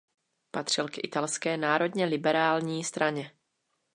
Patřil 0.51 0.87
k 0.87 0.97
italské 1.03 1.57
národně 1.57 2.05
liberální 2.05 2.83
straně. 2.83 3.31